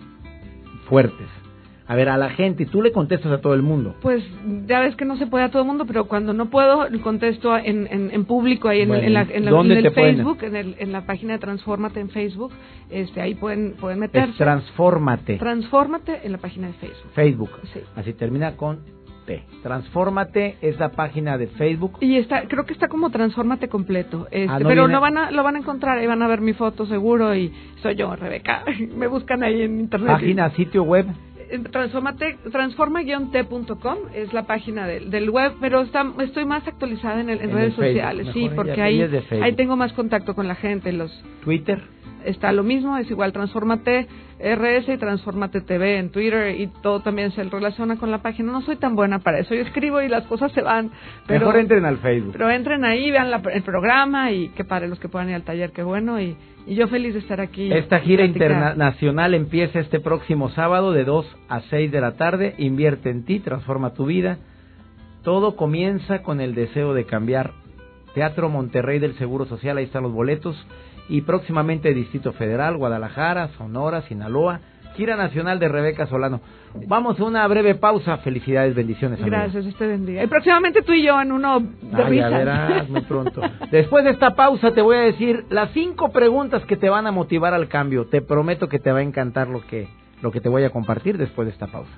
[0.89, 1.27] fuertes
[1.87, 3.95] a ver, a la gente, tú le contestas a todo el mundo.
[4.01, 4.23] Pues
[4.65, 7.55] ya ves que no se puede a todo el mundo, pero cuando no puedo, contesto
[7.55, 11.33] en, en, público, ahí en, en, la, en, el Facebook, en, el, en la página
[11.33, 12.51] de Transfórmate en Facebook,
[12.89, 14.31] este, ahí pueden, pueden meterse.
[14.31, 15.37] Es Transfórmate.
[15.37, 17.11] Transfórmate en la página de Facebook.
[17.13, 17.51] Facebook.
[17.71, 17.81] Sí.
[17.95, 18.79] Así termina con
[19.27, 19.43] T.
[19.61, 21.97] Transfórmate es la página de Facebook.
[22.01, 24.27] Y está, creo que está como Transfórmate completo.
[24.31, 26.53] Este, ah, pero no van a, lo van a encontrar, ahí van a ver mi
[26.53, 28.63] foto seguro y soy yo, Rebeca.
[28.95, 30.13] Me buscan ahí en internet.
[30.13, 31.05] Página, sitio web
[31.71, 38.49] transforma-t.com es la página del, web, pero está, estoy más actualizada en, redes sociales, sí,
[38.55, 39.01] porque ahí,
[39.41, 40.91] ahí tengo más contacto con la gente.
[40.91, 41.11] Los
[41.43, 44.07] Twitter está lo mismo, es igual Transformate
[44.39, 48.51] RS y Transformate TV en Twitter y todo también se relaciona con la página.
[48.51, 50.91] No soy tan buena para eso, yo escribo y las cosas se van.
[51.27, 52.33] Pero, Mejor entren al Facebook.
[52.33, 55.71] Pero entren ahí, vean el programa y que para los que puedan ir al taller,
[55.71, 56.19] qué bueno.
[56.19, 56.35] Y,
[56.67, 57.71] y yo feliz de estar aquí.
[57.71, 62.55] Esta gira internacional empieza este próximo sábado de 2 a 6 de la tarde.
[62.57, 64.39] Invierte en ti, transforma tu vida.
[65.23, 67.53] Todo comienza con el deseo de cambiar.
[68.13, 70.55] Teatro Monterrey del Seguro Social, ahí están los boletos
[71.09, 74.61] y próximamente Distrito Federal, Guadalajara, Sonora, Sinaloa,
[74.95, 76.41] gira nacional de Rebeca Solano.
[76.87, 78.17] Vamos a una breve pausa.
[78.17, 79.23] Felicidades, bendiciones.
[79.23, 80.23] Gracias, este bendiga.
[80.23, 83.41] Y próximamente tú y yo en uno de ah, Ya verás, muy pronto.
[83.71, 87.11] Después de esta pausa te voy a decir las cinco preguntas que te van a
[87.11, 88.05] motivar al cambio.
[88.05, 89.87] Te prometo que te va a encantar lo que,
[90.21, 91.91] lo que te voy a compartir después de esta pausa.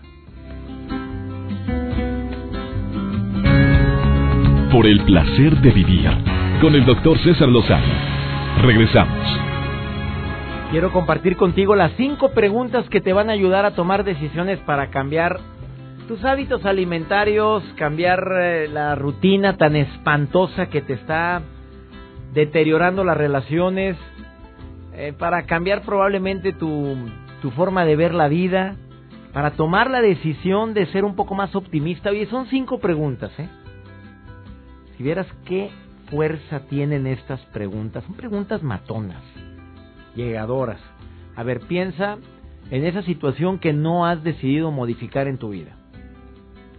[4.72, 6.10] Por el placer de vivir
[6.62, 8.18] con el doctor César Lozano
[8.62, 9.47] Regresamos.
[10.70, 14.90] Quiero compartir contigo las cinco preguntas que te van a ayudar a tomar decisiones para
[14.90, 15.40] cambiar
[16.10, 21.42] tus hábitos alimentarios, cambiar eh, la rutina tan espantosa que te está
[22.34, 23.96] deteriorando las relaciones,
[24.94, 26.98] eh, para cambiar probablemente tu,
[27.42, 28.76] tu forma de ver la vida,
[29.32, 32.10] para tomar la decisión de ser un poco más optimista.
[32.10, 33.48] Oye, son cinco preguntas, ¿eh?
[34.98, 35.70] Si vieras qué
[36.10, 38.04] fuerza tienen estas preguntas?
[38.04, 39.24] Son preguntas matonas,
[40.18, 40.82] llegadoras.
[41.36, 42.18] A ver, piensa
[42.70, 45.78] en esa situación que no has decidido modificar en tu vida.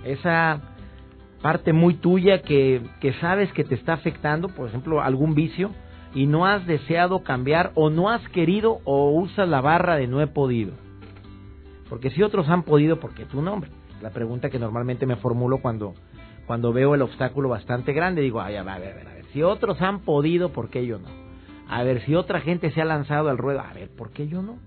[0.04, 0.60] Esa
[1.40, 5.70] parte muy tuya que, que sabes que te está afectando, por ejemplo, algún vicio,
[6.14, 10.20] y no has deseado cambiar o no has querido o usas la barra de no
[10.20, 10.72] he podido.
[11.88, 13.70] Porque si otros han podido, ¿por qué tú no, hombre?
[14.02, 15.94] La pregunta que normalmente me formulo cuando,
[16.46, 19.42] cuando veo el obstáculo bastante grande, digo, ay, a ver, a ver, a ver, si
[19.42, 21.27] otros han podido, ¿por qué yo no?
[21.68, 24.42] A ver, si otra gente se ha lanzado al ruedo, a ver, ¿por qué yo
[24.42, 24.58] no?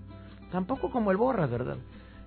[0.52, 1.78] Tampoco como el Borras, ¿verdad?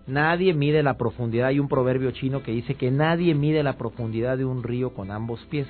[0.07, 1.47] Nadie mide la profundidad.
[1.47, 5.11] Hay un proverbio chino que dice que nadie mide la profundidad de un río con
[5.11, 5.67] ambos pies.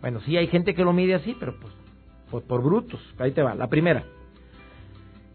[0.00, 1.74] Bueno, sí hay gente que lo mide así, pero pues,
[2.30, 3.00] pues por brutos.
[3.18, 3.54] Ahí te va.
[3.54, 4.04] La primera.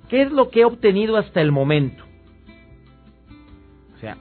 [0.10, 2.04] ¿Qué es lo que he obtenido hasta el momento?
[3.96, 4.18] O sea,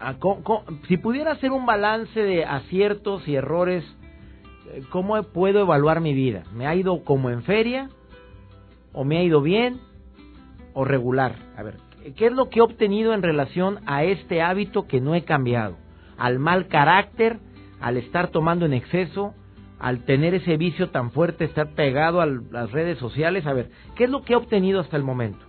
[0.89, 3.85] si pudiera hacer un balance de aciertos y errores,
[4.91, 6.45] ¿cómo puedo evaluar mi vida?
[6.55, 7.91] ¿Me ha ido como en feria?
[8.93, 9.81] ¿O me ha ido bien?
[10.73, 11.37] ¿O regular?
[11.57, 11.77] A ver,
[12.17, 15.77] ¿qué es lo que he obtenido en relación a este hábito que no he cambiado?
[16.17, 17.39] Al mal carácter,
[17.81, 19.35] al estar tomando en exceso,
[19.79, 23.47] al tener ese vicio tan fuerte, estar pegado a las redes sociales.
[23.47, 25.45] A ver, ¿qué es lo que he obtenido hasta el momento?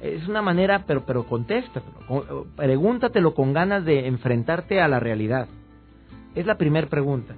[0.00, 5.48] Es una manera, pero, pero contéstatelo, pregúntatelo con ganas de enfrentarte a la realidad.
[6.34, 7.34] Es la primera pregunta.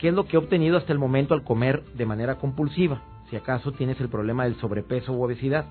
[0.00, 3.02] ¿Qué es lo que he obtenido hasta el momento al comer de manera compulsiva?
[3.28, 5.66] Si acaso tienes el problema del sobrepeso u obesidad.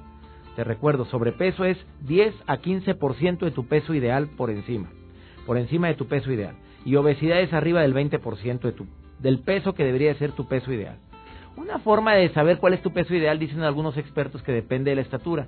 [0.55, 4.91] Te recuerdo, sobrepeso es 10 a 15% de tu peso ideal por encima.
[5.47, 6.55] Por encima de tu peso ideal.
[6.85, 8.75] Y obesidad es arriba del 20% de
[9.17, 10.99] del peso que debería ser tu peso ideal.
[11.57, 14.95] Una forma de saber cuál es tu peso ideal, dicen algunos expertos, que depende de
[14.95, 15.47] la estatura.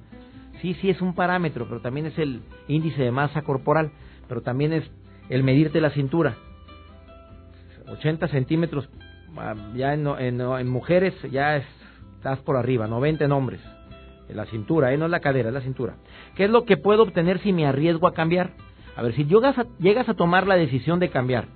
[0.59, 3.91] Sí, sí es un parámetro, pero también es el índice de masa corporal,
[4.27, 4.89] pero también es
[5.29, 6.35] el medirte la cintura.
[7.91, 8.89] 80 centímetros,
[9.37, 13.61] ah, ya en, en, mujeres ya estás por arriba, 90 en hombres.
[14.29, 14.97] En la cintura, ¿eh?
[14.97, 15.95] no es la cadera, es la cintura.
[16.35, 18.51] ¿Qué es lo que puedo obtener si me arriesgo a cambiar?
[18.95, 19.57] A ver, si llegas
[20.09, 21.47] a, tomar la decisión de cambiar,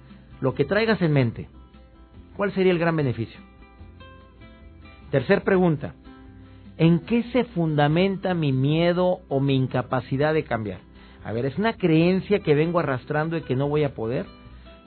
[0.41, 1.50] lo que traigas en mente,
[2.36, 3.39] ¿cuál sería el gran beneficio?
[5.12, 5.93] Tercer pregunta,
[6.78, 10.80] ¿En qué se fundamenta mi miedo o mi incapacidad de cambiar?
[11.24, 14.26] A ver, ¿es una creencia que vengo arrastrando de que no voy a poder?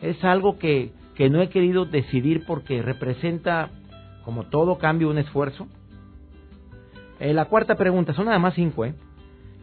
[0.02, 3.70] ¿Es algo que, que no he querido decidir porque representa,
[4.24, 5.66] como todo cambio, un esfuerzo?
[7.18, 8.94] Eh, la cuarta pregunta, son nada más cinco, ¿eh?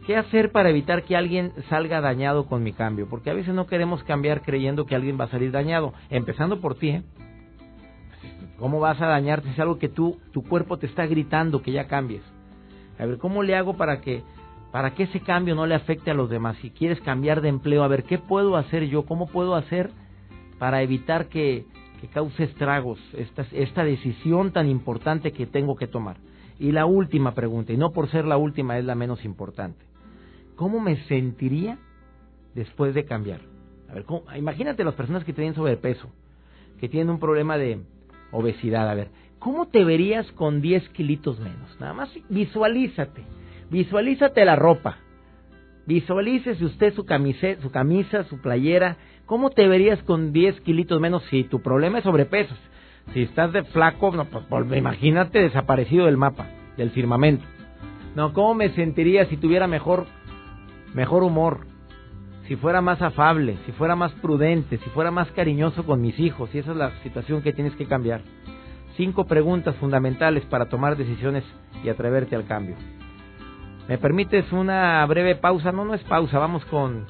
[0.06, 3.08] ¿Qué hacer para evitar que alguien salga dañado con mi cambio?
[3.08, 6.74] Porque a veces no queremos cambiar creyendo que alguien va a salir dañado, empezando por
[6.74, 7.02] ti, ¿eh?
[8.58, 9.48] ¿Cómo vas a dañarte?
[9.48, 12.22] Es algo que tú, tu cuerpo te está gritando que ya cambies.
[12.98, 14.22] A ver, ¿cómo le hago para que,
[14.72, 16.58] para que ese cambio no le afecte a los demás?
[16.60, 19.06] Si quieres cambiar de empleo, a ver, ¿qué puedo hacer yo?
[19.06, 19.90] ¿Cómo puedo hacer
[20.58, 21.64] para evitar que,
[22.00, 26.16] que cause estragos esta, esta decisión tan importante que tengo que tomar?
[26.58, 29.84] Y la última pregunta, y no por ser la última, es la menos importante.
[30.54, 31.78] ¿Cómo me sentiría
[32.54, 33.40] después de cambiar?
[33.90, 34.04] A ver,
[34.36, 36.08] imagínate las personas que tienen sobrepeso,
[36.80, 37.80] que tienen un problema de,
[38.30, 38.88] obesidad.
[38.88, 41.78] A ver, ¿cómo te verías con 10 kilitos menos?
[41.80, 43.22] Nada más visualízate.
[43.70, 44.98] Visualízate la ropa.
[45.86, 48.96] Visualícese usted su, camise, su camisa, su playera.
[49.26, 52.54] ¿Cómo te verías con 10 kilitos menos si tu problema es sobrepeso?
[53.12, 54.44] Si estás de flaco, no, pues,
[54.76, 57.44] imagínate desaparecido del mapa, del firmamento.
[58.14, 60.06] No, ¿cómo me sentiría si tuviera mejor,
[60.94, 61.66] mejor humor?
[62.48, 66.54] si fuera más afable, si fuera más prudente, si fuera más cariñoso con mis hijos,
[66.54, 68.22] y esa es la situación que tienes que cambiar.
[68.96, 71.44] Cinco preguntas fundamentales para tomar decisiones
[71.84, 72.76] y atreverte al cambio.
[73.88, 75.72] ¿Me permites una breve pausa?
[75.72, 77.06] No, no es pausa, vamos con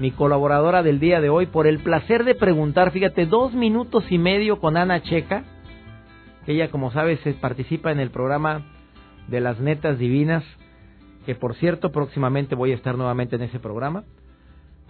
[0.00, 4.16] mi colaboradora del día de hoy por el placer de preguntar, fíjate, dos minutos y
[4.16, 5.44] medio con Ana Checa,
[6.46, 8.64] ella como sabes participa en el programa
[9.28, 10.42] de las netas divinas,
[11.26, 14.04] que por cierto próximamente voy a estar nuevamente en ese programa.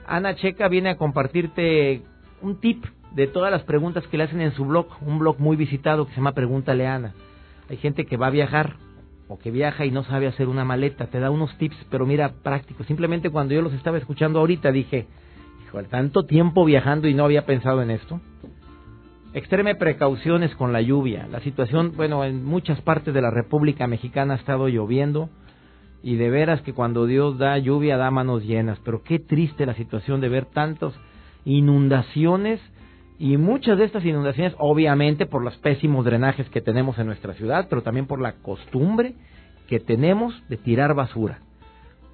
[0.07, 2.03] Ana Checa viene a compartirte
[2.41, 5.57] un tip de todas las preguntas que le hacen en su blog, un blog muy
[5.57, 7.15] visitado que se llama Pregúntale a Ana.
[7.69, 8.77] Hay gente que va a viajar
[9.31, 12.33] o que viaja y no sabe hacer una maleta, te da unos tips, pero mira,
[12.43, 12.83] práctico.
[12.83, 15.07] Simplemente cuando yo los estaba escuchando ahorita dije,
[15.65, 18.21] hijo, tanto tiempo viajando y no había pensado en esto.
[19.33, 21.29] Extreme precauciones con la lluvia.
[21.31, 25.31] La situación, bueno, en muchas partes de la República Mexicana ha estado lloviendo
[26.03, 29.75] y de veras que cuando Dios da lluvia da manos llenas, pero qué triste la
[29.75, 30.93] situación de ver tantas
[31.45, 32.61] inundaciones
[33.21, 37.67] y muchas de estas inundaciones obviamente por los pésimos drenajes que tenemos en nuestra ciudad,
[37.69, 39.13] pero también por la costumbre
[39.69, 41.41] que tenemos de tirar basura,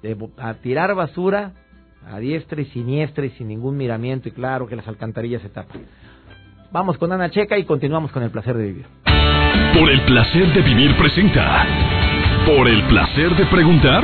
[0.03, 0.17] de
[0.61, 1.53] tirar basura
[2.05, 5.85] a diestra y siniestra y sin ningún miramiento y claro que las alcantarillas se tapan.
[6.73, 8.85] Vamos con Ana Checa y continuamos con el placer de vivir.
[9.79, 11.65] Por el placer de vivir presenta
[12.45, 14.03] por el placer de preguntar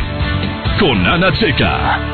[0.80, 2.13] con Ana Checa.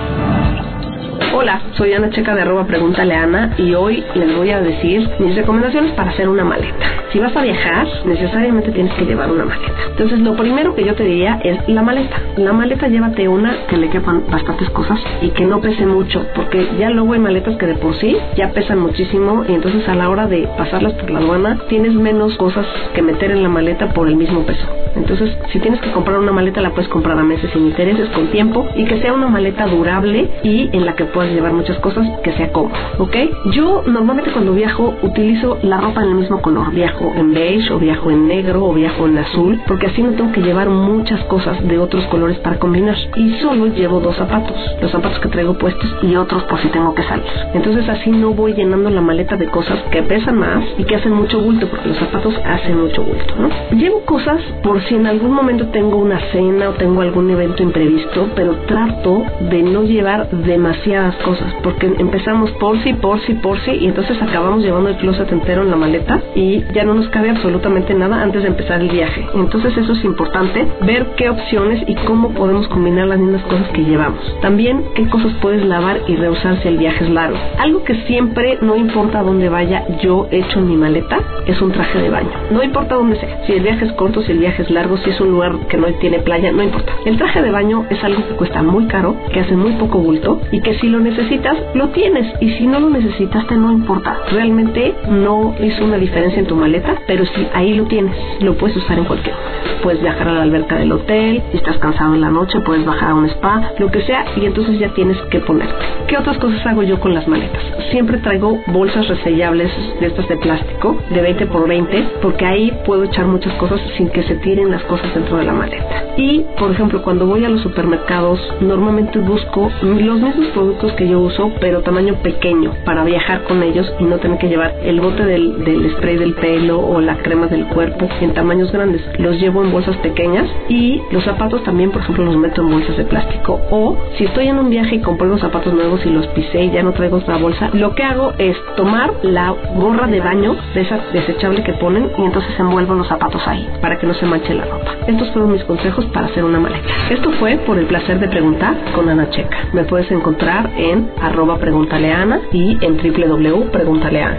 [1.41, 5.37] Hola, soy Ana Checa de arroba Pregúntale Ana y hoy les voy a decir mis
[5.37, 6.85] recomendaciones para hacer una maleta.
[7.13, 9.71] Si vas a viajar, necesariamente tienes que llevar una maleta.
[9.91, 12.17] Entonces, lo primero que yo te diría es la maleta.
[12.35, 16.67] La maleta llévate una que le quepan bastantes cosas y que no pese mucho, porque
[16.77, 20.09] ya luego hay maletas que de por sí ya pesan muchísimo y entonces a la
[20.09, 24.09] hora de pasarlas por la aduana tienes menos cosas que meter en la maleta por
[24.09, 24.67] el mismo peso.
[24.95, 28.27] Entonces, si tienes que comprar una maleta, la puedes comprar a meses sin intereses, con
[28.27, 32.07] tiempo y que sea una maleta durable y en la que puedas llevar muchas cosas,
[32.23, 33.15] que sea cómoda, ¿ok?
[33.51, 36.71] Yo normalmente cuando viajo utilizo la ropa en el mismo color.
[36.71, 40.31] Viajo en beige o viajo en negro o viajo en azul, porque así no tengo
[40.31, 42.95] que llevar muchas cosas de otros colores para combinar.
[43.15, 46.93] Y solo llevo dos zapatos, los zapatos que traigo puestos y otros por si tengo
[46.93, 47.25] que salir.
[47.53, 51.13] Entonces así no voy llenando la maleta de cosas que pesan más y que hacen
[51.13, 53.49] mucho bulto, porque los zapatos hacen mucho bulto, ¿no?
[53.77, 58.29] Llevo cosas por si en algún momento tengo una cena o tengo algún evento imprevisto,
[58.35, 63.71] pero trato de no llevar demasiadas cosas, porque empezamos por si, por si, por si,
[63.71, 67.29] y entonces acabamos llevando el closet entero en la maleta y ya no nos cabe
[67.29, 69.25] absolutamente nada antes de empezar el viaje.
[69.35, 73.83] Entonces eso es importante, ver qué opciones y cómo podemos combinar las mismas cosas que
[73.83, 74.19] llevamos.
[74.41, 77.37] También qué cosas puedes lavar y reusar si el viaje es largo.
[77.59, 81.99] Algo que siempre, no importa dónde vaya, yo hecho en mi maleta, es un traje
[81.99, 82.31] de baño.
[82.51, 85.09] No importa dónde sea, si el viaje es corto, si el viaje es largo, si
[85.09, 86.93] es un lugar que no tiene playa, no importa.
[87.05, 90.41] El traje de baño es algo que cuesta muy caro, que hace muy poco bulto
[90.51, 92.25] y que si lo necesitas, lo tienes.
[92.39, 94.17] Y si no lo necesitaste, no importa.
[94.31, 98.77] Realmente no hizo una diferencia en tu maleta, pero si ahí lo tienes, lo puedes
[98.77, 99.35] usar en cualquier.
[99.83, 103.11] Puedes viajar a la alberca del hotel, si estás cansado en la noche, puedes bajar
[103.11, 105.73] a un spa, lo que sea, y entonces ya tienes que ponerte.
[106.07, 107.61] ¿Qué otras cosas hago yo con las maletas?
[107.91, 113.03] Siempre traigo bolsas resellables de estas de plástico, de 20 por 20, porque ahí puedo
[113.03, 116.05] echar muchas cosas sin que se tiren las cosas dentro de la maleta.
[116.17, 121.19] Y, por ejemplo, cuando voy a los supermercados, normalmente busco los mismos productos que yo
[121.19, 125.25] uso, pero tamaño pequeño, para viajar con ellos y no tener que llevar el bote
[125.25, 129.01] del, del spray del pelo o la crema del cuerpo en tamaños grandes.
[129.17, 132.97] Los llevo en bolsas pequeñas y los zapatos también, por ejemplo, los meto en bolsas
[132.97, 133.59] de plástico.
[133.71, 136.71] O si estoy en un viaje y compré unos zapatos nuevos y los pisé y
[136.71, 140.81] ya no traigo otra bolsa, lo que hago es tomar la gorra de baño de
[140.81, 144.53] esa desechable que ponen y entonces envuelvo los zapatos ahí para que no se manche
[144.53, 144.91] la ropa.
[145.07, 146.87] Estos fueron mis consejos para hacer una maleta.
[147.09, 149.69] Esto fue por el placer de preguntar con Ana Checa.
[149.73, 154.37] Me puedes encontrar en arroba preguntaleana y en www.preguntaleana.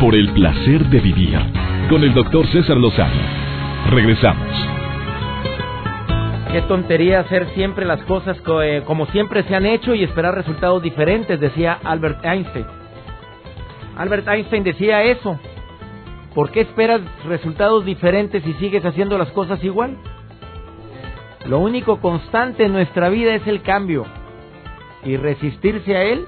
[0.00, 1.38] Por el placer de vivir
[1.88, 3.20] con el doctor César Lozano.
[3.90, 4.79] Regresamos.
[6.52, 10.82] Qué tontería hacer siempre las cosas eh, como siempre se han hecho y esperar resultados
[10.82, 12.66] diferentes, decía Albert Einstein.
[13.96, 15.38] Albert Einstein decía eso.
[16.34, 19.96] ¿Por qué esperas resultados diferentes y sigues haciendo las cosas igual?
[21.46, 24.06] Lo único constante en nuestra vida es el cambio.
[25.04, 26.26] Y resistirse a él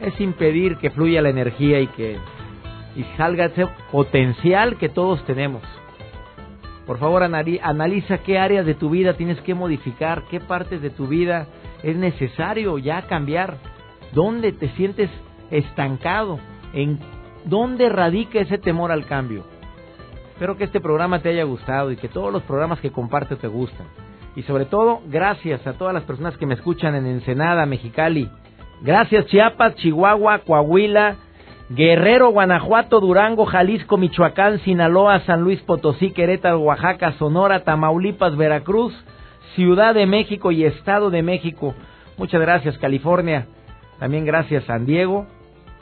[0.00, 2.18] es impedir que fluya la energía y que
[2.94, 5.62] y salga ese potencial que todos tenemos.
[6.90, 11.06] Por favor, analiza qué áreas de tu vida tienes que modificar, qué partes de tu
[11.06, 11.46] vida
[11.84, 13.58] es necesario ya cambiar,
[14.12, 15.08] dónde te sientes
[15.52, 16.40] estancado,
[16.72, 16.98] en
[17.44, 19.44] dónde radica ese temor al cambio.
[20.32, 23.46] Espero que este programa te haya gustado y que todos los programas que compartes te
[23.46, 23.86] gustan.
[24.34, 28.28] Y sobre todo, gracias a todas las personas que me escuchan en Ensenada, Mexicali.
[28.82, 31.18] Gracias Chiapas, Chihuahua, Coahuila,
[31.70, 38.92] Guerrero, Guanajuato, Durango, Jalisco, Michoacán, Sinaloa, San Luis Potosí, Querétaro, Oaxaca, Sonora, Tamaulipas, Veracruz,
[39.54, 41.74] Ciudad de México y Estado de México.
[42.18, 43.46] Muchas gracias California.
[44.00, 45.26] También gracias San Diego,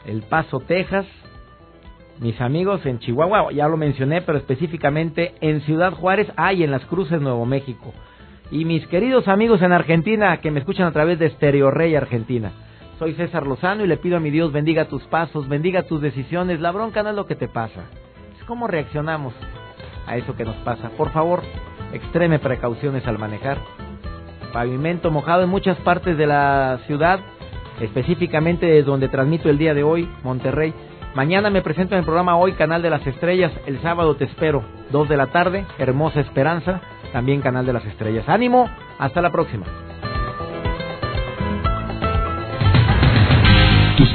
[0.05, 1.07] El Paso, Texas.
[2.21, 6.71] Mis amigos en Chihuahua, ya lo mencioné, pero específicamente en Ciudad Juárez, ah, y en
[6.71, 7.95] Las Cruces, Nuevo México
[8.51, 12.53] y mis queridos amigos en Argentina que me escuchan a través de Stereo Rey Argentina.
[12.99, 16.61] Soy César Lozano y le pido a mi Dios bendiga tus pasos, bendiga tus decisiones.
[16.61, 17.85] La bronca no es lo que te pasa,
[18.37, 19.35] es cómo reaccionamos
[20.07, 20.91] a eso que nos pasa.
[20.91, 21.43] Por favor,
[21.93, 23.59] extreme precauciones al manejar.
[24.53, 27.21] Pavimento mojado en muchas partes de la ciudad,
[27.81, 30.75] específicamente de donde transmito el día de hoy, Monterrey.
[31.15, 33.53] Mañana me presento en el programa Hoy, Canal de las Estrellas.
[33.67, 36.81] El sábado te espero, 2 de la tarde, Hermosa Esperanza
[37.13, 38.29] también Canal de las Estrellas.
[38.29, 39.67] Ánimo, hasta la próxima.